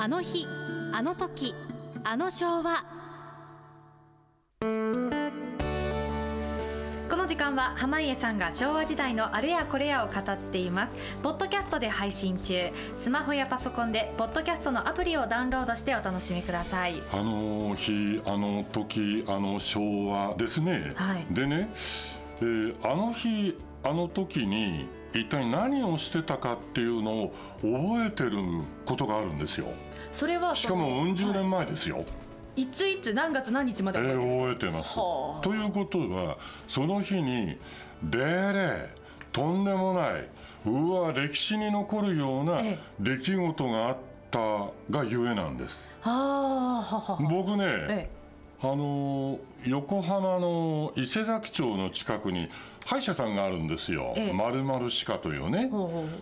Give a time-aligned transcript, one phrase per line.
[0.00, 0.46] あの日
[0.92, 1.56] あの時
[2.04, 2.84] あの昭和。
[7.10, 10.96] この時間は濱家さんが昭和時代のあれやこれやを語っています。
[11.24, 12.70] ポッドキャストで配信中。
[12.94, 17.02] スマホやパソコンでポッドキャストのアプリをダウンロードしてお楽しみください。
[17.12, 21.26] あの日あの時あの昭和ですね、はい。
[21.34, 21.68] でね、
[22.40, 28.42] えーあの日あの時に一体何をしてたかっていうのを覚えてる
[28.84, 29.68] ことがあるんですよ
[30.12, 32.04] それはしかもうん十は年前ですよ、
[32.56, 34.00] い、いついつ何月何日まえで。
[34.00, 34.98] 覚えてる、ー覚えてます。
[34.98, 35.42] はあ。
[35.42, 37.58] ということはその日に
[38.02, 38.88] でれ
[39.32, 40.28] とんでもない
[40.64, 42.78] うわ歴史に残るようなええ。
[43.00, 43.96] 出来事があっ
[44.30, 44.38] た
[44.90, 45.88] がゆえなんです。
[46.02, 47.28] ああははは。
[47.28, 48.10] 僕ね、え
[48.60, 52.48] あの横浜の伊勢崎町の近くに
[52.84, 54.32] 歯医者さんがあるんですよ、ええ。
[54.32, 55.70] まるまる歯科というね。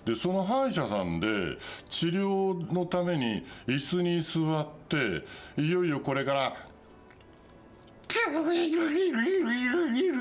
[0.05, 1.57] でその歯医者さんで
[1.89, 5.25] 治療のために椅子に座って
[5.61, 6.57] いよいよこれから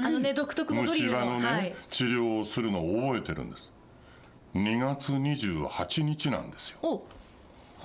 [0.06, 1.76] あのね独特の虫歯のね、はい。
[1.90, 3.72] 治療をするのを覚えてるんです。
[4.56, 6.78] 2月28日なんですよ。
[6.82, 7.04] お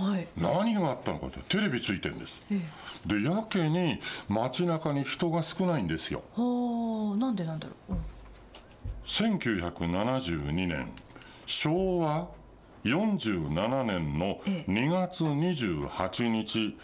[0.00, 0.26] はい。
[0.36, 2.40] 何があったのかってテレビついてるんです。
[2.50, 3.20] ええ。
[3.20, 3.98] でやけに
[4.28, 6.22] 街中に人が少ないんですよ。
[6.34, 8.00] はあなんでなんだろう、うん。
[9.04, 10.92] 1972年
[11.46, 12.28] 昭和
[12.84, 14.70] 47年のええ。
[14.70, 16.78] 2月28日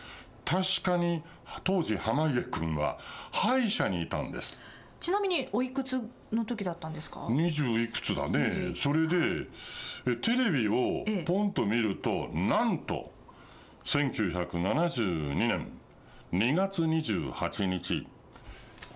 [0.45, 1.23] 確かに
[1.65, 2.99] 当時濱家君は
[3.33, 4.63] 歯医者にいたんです
[5.01, 6.01] ちなみにおいくつ
[6.33, 8.39] の時だったんですか？20いくつだね。
[8.39, 9.47] 20それで
[10.07, 11.25] えテレビをええ。
[11.25, 13.11] ポンと見るとなんと
[13.85, 15.69] 1972年
[16.33, 18.07] 2月28日。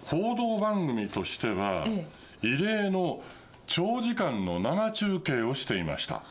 [0.07, 2.07] 報道番組としてはえ
[2.43, 3.23] 異例の
[3.67, 6.17] 長時間の生中継をしていました。
[6.17, 6.23] は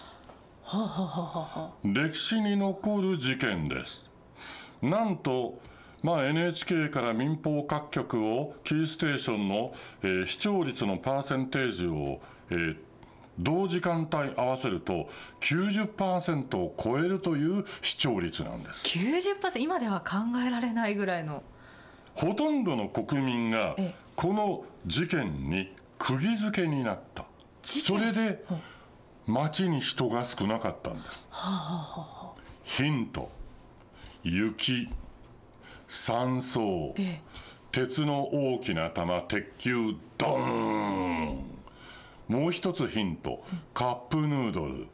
[0.74, 4.10] あ、はあはあはあ、歴史に残る事件です。
[4.82, 5.60] なんと、
[6.02, 12.78] まあ、NHK から民放各局をキーステーションの、えー視聴率のパーセンテージを、えー
[13.42, 15.08] 同時間帯合わせると
[15.40, 18.84] 90%を超えるという視聴率なんです。
[18.86, 21.42] 90%今では考えられないぐらいの。
[22.16, 23.96] ほとんどの国民がええ。
[24.18, 27.24] この事件に釘付けになった。
[27.64, 28.58] それでは
[29.26, 31.28] 街に人が少なかったんです。
[31.32, 31.52] はあ
[32.02, 32.42] はあ。
[32.66, 33.32] ヒント。
[34.24, 34.90] 雪
[35.90, 36.94] 山荘。
[36.98, 37.22] ええ。
[37.72, 41.44] 鉄の大きな玉鉄球ドーン。
[42.28, 44.88] もう一つヒントカップヌードル。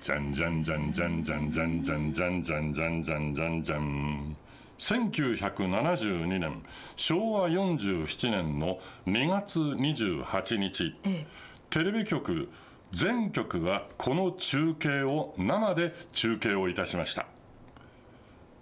[0.00, 4.36] じゃんじゃんじゃんじゃんじゃんじゃんじゃんじゃんじゃんじゃんじゃんじゃんじゃん
[4.78, 6.62] 1972年
[6.96, 10.96] 昭和47年の2月28日。
[11.04, 11.26] ええ。
[11.70, 12.50] テレビ局
[12.92, 17.26] 全局はこの中継を生で中継をいたしました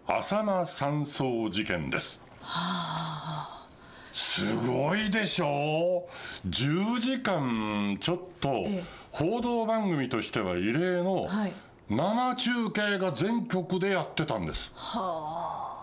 [0.06, 2.20] 浅間山荘事件です。
[2.40, 3.66] はあ
[4.12, 6.06] すごいでしょ？
[6.44, 8.84] う10時間ちょっとええ。
[9.12, 11.52] 報道番組としては異例のはい。
[11.88, 14.70] 生中継が全局でやってたんです。
[14.74, 15.82] はあ。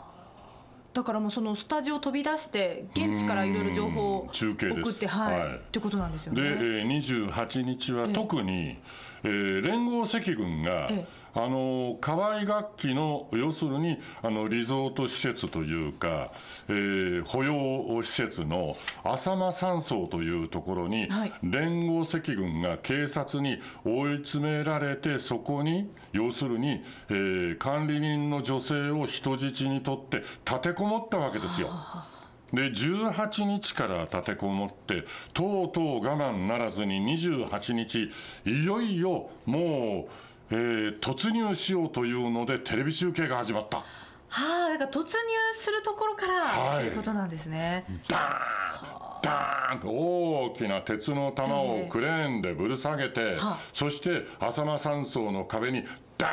[0.94, 5.56] だからもうそのスタジオ飛び出して現地からいろいろ情報を送ってはい、はい。
[5.57, 6.46] ってことなんですよで、え
[6.84, 6.97] ね。
[7.00, 8.13] ー28日はええ。
[8.13, 8.78] 特に、
[9.19, 16.31] えー連合赤軍が、えあの河合楽器の要するにあのリゾート施設というか、
[16.68, 21.34] えー保養施設の浅間山荘というところに、はい。
[21.44, 31.68] 連合赤軍が警察に追い詰められてそこに要するに、えー管理人の女性を人質にとって立てこもったわけですよ。
[31.68, 32.06] は
[32.54, 38.12] で18日から立てこもってとうとう我慢ならずに28日
[38.46, 40.08] いよいよも
[40.52, 43.80] う、えー突入しようというのでテレビ中継が始まった。
[43.80, 43.82] あ、
[44.30, 45.10] はあ、だから突入
[45.56, 46.86] するところから、はい。
[46.86, 47.86] ということなんですね。
[48.08, 51.86] ダーンダーンと大きな鉄の玉ええ。
[51.86, 53.58] をクレーンでぶる下げて、はあ。
[53.74, 55.84] そして浅間山荘の壁に
[56.18, 56.28] ダ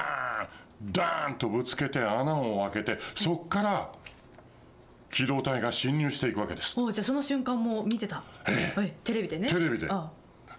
[0.85, 3.93] ーンダーンとぶつけて穴を開けてそこから
[5.11, 6.79] 機動隊が侵入していくわけです。
[6.81, 8.25] おじゃあその瞬間も見てた。
[8.49, 9.49] えはい、テレビでね。
[9.49, 9.89] テレビで。
[9.91, 10.11] あ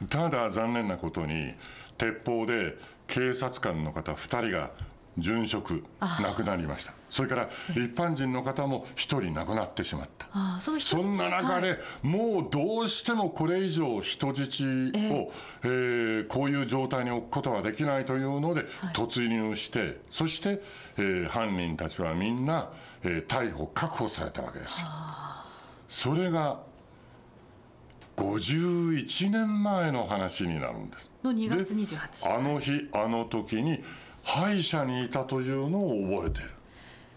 [0.09, 1.53] ただ残念なことに
[1.97, 2.77] 鉄砲で
[3.07, 4.71] 警察官の方2人が
[5.19, 6.19] 殉職あ。
[6.21, 6.93] 亡くなりました。
[7.09, 10.27] それから一般人の方も1人亡くなってしまった。
[10.31, 11.79] あ、そんな中で、はい。
[12.03, 15.31] もうどうしてもこれ以上人質を、
[15.63, 15.67] ええ。
[15.67, 18.69] ーこういう状態に置くことはできないというので、はい。
[18.93, 20.61] 突入してそして、
[20.97, 22.69] えー犯人たちはみんな、
[23.03, 24.81] えー逮捕確保されたわけです
[25.87, 26.59] それが
[28.17, 31.13] 51年前の話になるんです。
[31.23, 32.27] の2月28日。
[32.27, 33.83] あの日あの時に
[34.27, 36.49] 歯医者にいたというのを覚えてる。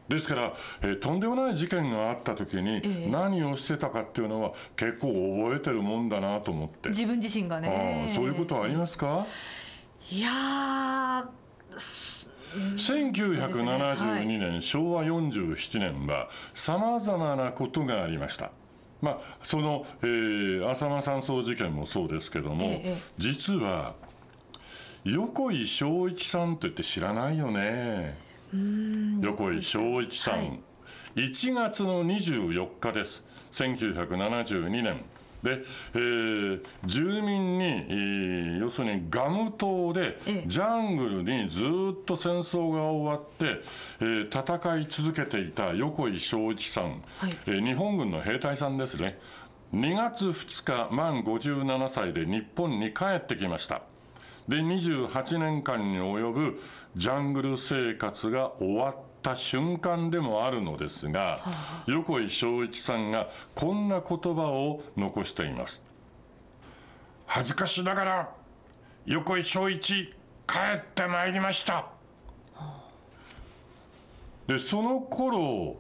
[0.09, 0.53] ですから、
[0.83, 3.09] えーとんでもない事件があった時にええ。
[3.11, 5.09] 何をしてたかっていうのは結構
[5.45, 8.11] 覚えてるもんだなと思って、自分自身がね。
[8.15, 9.27] そういうことはありますか、
[10.11, 11.29] いやー
[12.77, 18.51] 1972年、昭和47年はさまざまなことがありました。
[19.01, 22.95] まあ、その、えー浅間山荘事件もそうですけども、ええ。
[23.19, 23.95] 実は
[25.05, 28.17] 横井正一さんって言って知らないよね。
[28.53, 29.21] うん。
[29.21, 30.61] 横井正一さん、はい。
[31.17, 33.23] 1月の24日です。
[33.53, 35.03] 1972年。
[35.43, 35.63] で、
[35.95, 40.45] えー住民に、えー要するにガム島でええ。
[40.47, 43.63] ジャングルにずっと戦争が終わって、
[44.01, 47.37] えー戦い続けていた横井正一さん、はい。
[47.47, 49.19] えー日本軍の兵隊さんですね。
[49.73, 53.83] 2月2日満57歳で日本に帰ってきました
[54.51, 56.61] で28年間に及ぶ
[56.97, 65.81] ジャングル生活が終わった瞬間でもあるのですが、あ横井正一さんがこんな言葉を残しています。
[67.27, 68.35] 恥ずかしながら
[69.07, 70.07] 横井正一
[70.49, 71.87] 帰ってまいりました。
[74.49, 75.77] でその頃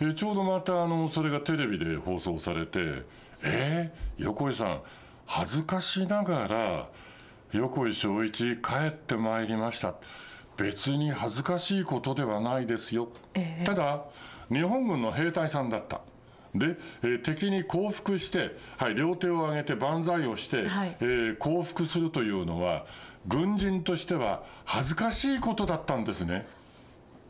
[0.00, 3.04] えちょうどまたあのそれがテレビで放送されて
[3.44, 4.82] えー、横井さん
[5.24, 6.88] 恥ずかしながら
[7.52, 9.94] 横井正一帰ってまいりました。
[10.58, 13.08] 別に恥ずかしいことではないですよ。
[13.34, 13.64] ええ。
[13.64, 14.04] ただ
[14.50, 16.00] 日本軍の兵隊さんだった。
[16.54, 20.96] で、えー敵に降伏して、はい、両手を上げて万歳をして、はい。
[21.00, 22.86] えー降伏するというのは
[23.26, 26.46] 軍人としては恥ずかしいことだったんですね。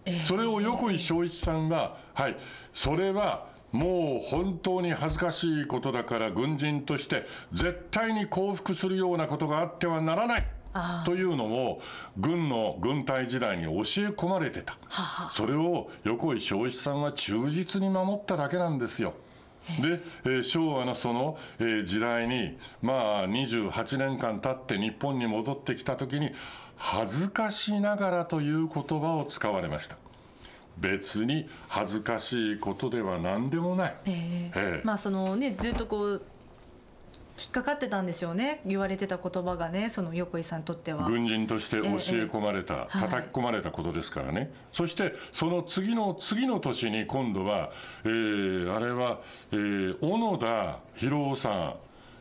[0.04, 0.22] ええ。
[0.22, 2.36] それを横井正一さんが、はい、
[2.72, 11.80] それはもう本当に恥ずかしいことだから軍人として絶対に降伏するようなことがあってはならないあというのを
[12.18, 13.74] 軍の軍隊時代に教え
[14.08, 14.76] 込まれてた。
[15.30, 19.14] それを横井正一さんは忠実に守っただけなんですよ。
[19.82, 26.30] で、えー昭和のその、えー時代に、まあ、28年間経って日本に戻ってきた時に
[26.76, 29.96] 恥ずかしながらという言葉を使われました
[30.80, 34.52] 別に恥ずかしいことでは何でもない、ええ。
[34.54, 34.82] ええ。
[34.84, 36.22] まあそのねずっとこう
[37.40, 38.60] 引っかかってたんでしょうね。
[38.66, 41.08] 言われてた言葉がねその横井さんにとっては。
[41.08, 41.86] 軍人として教え
[42.26, 42.98] 込まれた、ええ。
[42.98, 47.70] 叩き込まれたことですからね、そしてその次の次の年に今度は、
[48.04, 49.20] えーあれは、
[49.52, 51.74] えー小野田博夫さん、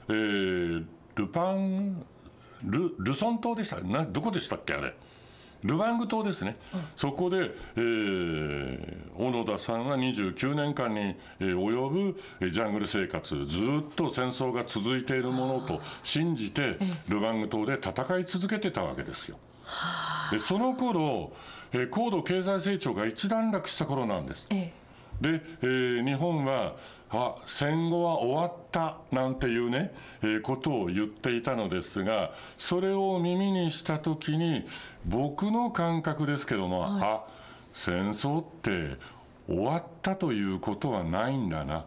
[0.09, 2.05] えールパン
[2.63, 4.05] ルルソン島でしたな？
[4.05, 4.93] どこでしたっけあれ？
[5.63, 6.55] ルバング島ですね、
[6.95, 16.77] そこで、えー小野田さんは29年間にえー及ぶえージャングル生活ずっと戦争が続いているものと信じて
[17.09, 19.37] ルバング島で戦い続けてたわけですよ。
[20.31, 21.31] でその頃、
[21.71, 24.45] えー高度経済成長が一段落した頃なんです。
[24.51, 24.71] え
[25.21, 26.75] で、えー日本は
[27.09, 34.65] あ戦後は終わったなんていうね、えーことを言っていたのですがそれを耳にした時に
[35.05, 37.01] 僕の感覚ですけども、はい。
[37.03, 37.23] あ
[37.73, 38.97] 戦争って
[39.47, 41.85] 終わったということはないんだな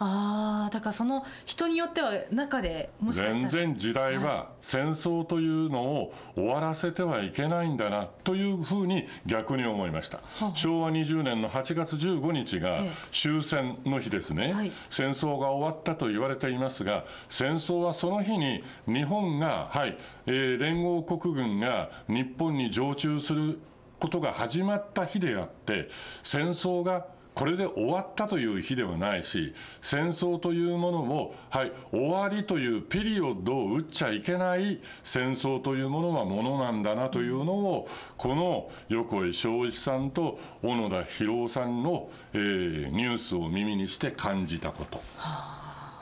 [0.00, 3.48] ああだからその人によっては中でもしかしたら。
[3.48, 10.20] 全然時代は戦争というのを終わらせてはいけないんだなというふうに逆に思いました。
[10.40, 12.90] あ昭和20年の8月15日がええ。
[13.12, 14.72] 終戦の日ですね、はい。
[14.90, 23.58] 戦争が終わったと言われていますが戦争はその日に日本が、はいえー連合国軍が日本に常駐する
[24.00, 25.88] ことが始まった日であって
[26.22, 27.06] 戦争が
[27.38, 44.96] これで終わったという日ではないし戦争というものを、はい、終わりというピリオドを打っちゃいけない戦争というものはものなんだなというのをこの横井正一さんと小野田博夫さんの、えーニュースを耳にして感じたこと。
[44.96, 45.00] へ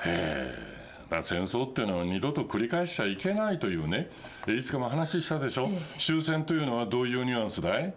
[0.06, 0.76] え
[1.10, 4.08] だ戦争っていうのは二度と繰り返しちゃいけないというね。
[4.48, 5.98] えいつかも話したでしょ、ええ。
[5.98, 7.94] 終戦というのはどういうニュアンスだい？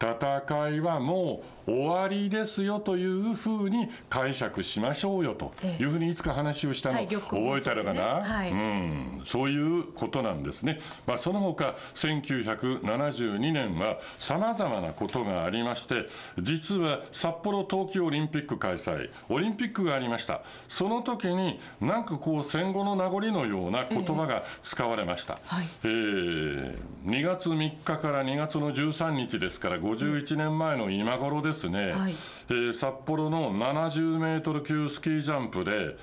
[0.00, 5.82] 戦いはもう終わりですよというふうに解釈しましょうよとええ。
[5.82, 8.52] いうふうにいつか話をしたの、覚えてるかな、はい。
[8.52, 16.06] うん、そういうことなんですね、まあ、その他1972年はさまざまなことがありまして
[16.38, 20.42] 実は札幌冬季オリンピック開催オリンピックがありました。
[20.68, 25.66] その時になんかこう戦後の名残のような言葉が使われました、はい。
[25.84, 32.14] えー2月3日から2月の13日ですから51年前の今頃ですね、はい。
[32.50, 35.96] えー札幌の70メートル級スキージャンプで、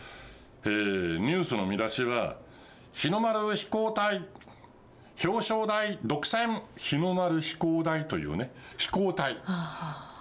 [0.65, 2.38] えーニュースの見出しは
[2.94, 4.25] 日の丸飛行隊
[5.24, 6.62] 表彰台独占。
[6.77, 9.38] 日の丸飛行台というね飛行隊。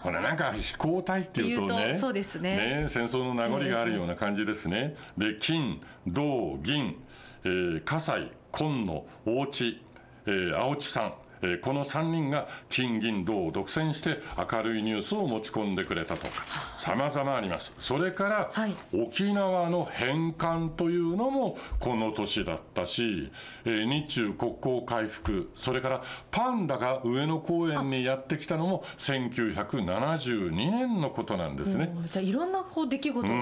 [0.02, 2.87] ほらなんか飛行隊っていうとねそうですね。
[2.88, 6.97] 戦争の名残があるような感じですね、で金銅銀、
[7.44, 9.83] えー、葛西紺野大地、
[10.26, 11.14] えー、青地さん
[11.45, 16.33] えー、この3人が金銀銅を独占して明るいニュースを持ち込んでくれたとか
[16.79, 17.75] 様々あります。
[17.79, 23.31] それから、はい、沖縄の返還というのもこの年だったし、
[23.65, 31.95] えー、日中国交回復それからパンダが上野公園にやってきたのも1972年のことなんですね。
[32.11, 33.35] じゃあいろんなこう出来事が。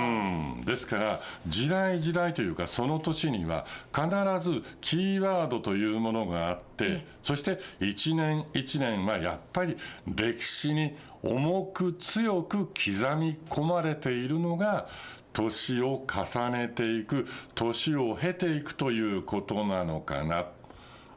[0.65, 4.09] ですから時代時代というかその年には必
[4.41, 7.61] ずキーワードというものがあってそして
[7.93, 12.73] 一年一年はやっぱり歴史に重く強く刻
[13.19, 14.89] み込まれているのが
[15.35, 20.47] 年を重ねていく年を経ていくということなのかな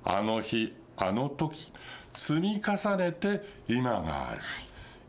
[0.04, 1.72] あの日あの時
[2.12, 4.42] 積み重ねて今がある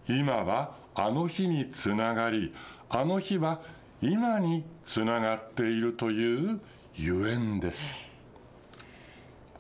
[0.08, 2.54] 今はあの日につながり
[2.88, 3.60] あの日は
[4.02, 6.60] 今につながっているという
[6.94, 8.05] ゆえんです。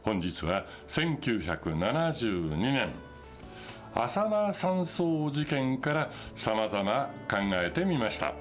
[0.06, 2.92] 本日は1972年
[3.92, 8.32] 浅間山荘事件からさまざま考えてみました。